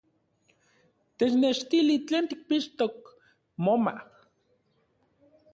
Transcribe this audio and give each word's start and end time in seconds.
¡Technechtili 1.17 1.95
tlen 2.07 2.25
tikpixtok 2.29 2.95
moma! 3.65 3.95